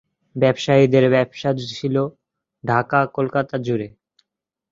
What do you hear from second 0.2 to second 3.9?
ব্যবসায়ীদের ব্যবসা ছিলো ঢাকা-কলকাতা জুড়ে।